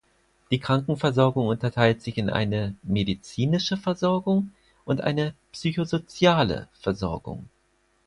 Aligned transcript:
Die 0.49 0.57
Krankenversorgung 0.59 1.45
unterteilt 1.45 2.01
sich 2.01 2.17
in 2.17 2.31
eine 2.31 2.73
"medizinische" 2.81 3.77
Versorgung 3.77 4.51
und 4.83 5.01
eine 5.01 5.35
"psychosoziale" 5.51 6.67
Versorgung. 6.73 7.47